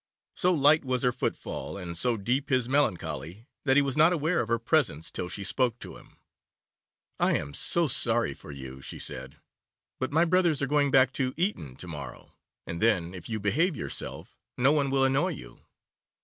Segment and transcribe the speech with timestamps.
[0.33, 4.41] So light was her footfall, and so deep his melancholy, that he was not aware
[4.41, 6.17] of her presence till she spoke to him.
[7.19, 9.37] 'I am so sorry for you,' she said,
[9.99, 12.33] 'but my brothers are going back to Eton to morrow,
[12.65, 15.67] and then, if you behave yourself, no one will annoy you.